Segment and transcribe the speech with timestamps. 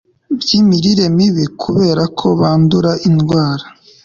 [0.39, 3.65] by'imirire mibi kubera ko bandura indwara